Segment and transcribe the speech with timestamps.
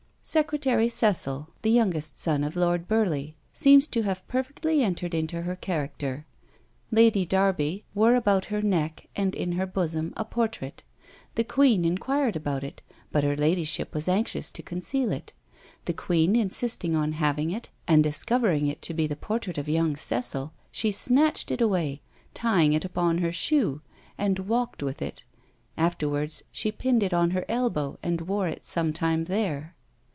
[0.23, 5.55] Secretary Cecil, the youngest son of Lord Burleigh, seems to have perfectly entered into her
[5.57, 6.25] character.
[6.91, 10.83] Lady Derby wore about her neck and in her bosom a portrait;
[11.35, 15.33] the queen inquired about it, but her ladyship was anxious to conceal it.
[15.83, 19.97] The queen insisted on having it; and discovering it to be the portrait of young
[19.97, 21.99] Cecil, she snatched it away,
[22.33, 23.81] tying it upon her shoe,
[24.17, 25.25] and walked with it;
[25.77, 29.75] afterwards she pinned it on her elbow, and wore it some time there.